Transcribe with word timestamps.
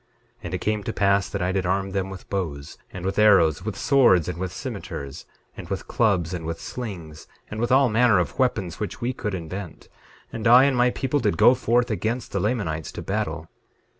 9:16 0.37 0.37
And 0.45 0.53
it 0.55 0.61
came 0.61 0.83
to 0.83 0.93
pass 0.93 1.29
that 1.29 1.43
I 1.43 1.51
did 1.51 1.63
arm 1.67 1.91
them 1.91 2.09
with 2.09 2.27
bows, 2.27 2.75
and 2.91 3.05
with 3.05 3.19
arrows, 3.19 3.63
with 3.63 3.77
swords, 3.77 4.27
and 4.27 4.39
with 4.39 4.51
cimeters, 4.51 5.25
and 5.55 5.69
with 5.69 5.87
clubs, 5.87 6.33
and 6.33 6.43
with 6.43 6.59
slings, 6.59 7.27
and 7.51 7.61
with 7.61 7.71
all 7.71 7.87
manner 7.87 8.17
of 8.17 8.39
weapons 8.39 8.79
which 8.79 8.99
we 8.99 9.13
could 9.13 9.35
invent, 9.35 9.89
and 10.33 10.47
I 10.47 10.63
and 10.63 10.75
my 10.75 10.89
people 10.89 11.19
did 11.19 11.37
go 11.37 11.53
forth 11.53 11.91
against 11.91 12.31
the 12.31 12.39
Lamanites 12.39 12.91
to 12.93 13.03
battle. 13.03 13.47